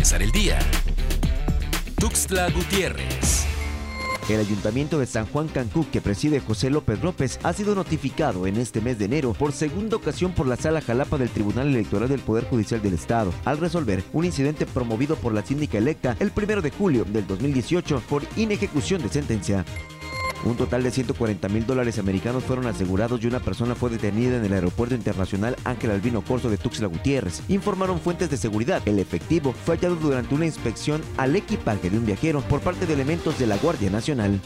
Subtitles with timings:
[0.00, 0.58] el día.
[1.96, 3.44] Tuxtla Gutiérrez.
[4.30, 8.56] El Ayuntamiento de San Juan Cancún, que preside José López López, ha sido notificado en
[8.56, 12.20] este mes de enero por segunda ocasión por la Sala Jalapa del Tribunal Electoral del
[12.20, 16.62] Poder Judicial del Estado, al resolver un incidente promovido por la síndica electa el 1
[16.62, 19.66] de julio del 2018 por inejecución de sentencia.
[20.44, 24.44] Un total de 140 mil dólares americanos fueron asegurados y una persona fue detenida en
[24.44, 27.42] el Aeropuerto Internacional Ángel Albino Corso de Tuxtla Gutiérrez.
[27.48, 28.80] Informaron fuentes de seguridad.
[28.86, 32.94] El efectivo fue hallado durante una inspección al equipaje de un viajero por parte de
[32.94, 34.40] elementos de la Guardia Nacional.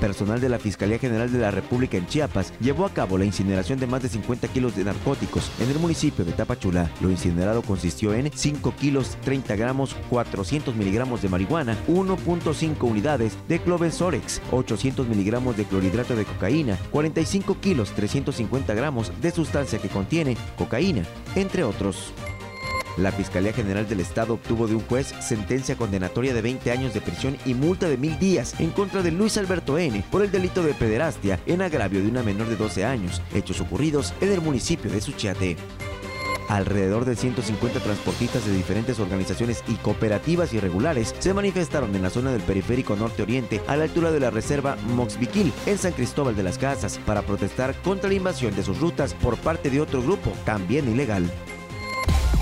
[0.00, 3.78] Personal de la Fiscalía General de la República en Chiapas llevó a cabo la incineración
[3.78, 6.90] de más de 50 kilos de narcóticos en el municipio de Tapachula.
[7.02, 13.60] Lo incinerado consistió en 5 kilos 30 gramos 400 miligramos de marihuana, 1.5 unidades de
[13.60, 20.36] clobenzorex, 800 miligramos de clorhidrato de cocaína, 45 kilos 350 gramos de sustancia que contiene
[20.56, 21.02] cocaína,
[21.36, 22.12] entre otros.
[22.96, 27.00] La Fiscalía General del Estado obtuvo de un juez sentencia condenatoria de 20 años de
[27.00, 30.04] prisión y multa de mil días en contra de Luis Alberto N.
[30.10, 34.12] por el delito de pederastia en agravio de una menor de 12 años, hechos ocurridos
[34.20, 35.56] en el municipio de Suchiate.
[36.48, 42.32] Alrededor de 150 transportistas de diferentes organizaciones y cooperativas irregulares se manifestaron en la zona
[42.32, 46.58] del periférico norte-oriente a la altura de la reserva Moxbiquil en San Cristóbal de las
[46.58, 50.90] Casas para protestar contra la invasión de sus rutas por parte de otro grupo también
[50.90, 51.30] ilegal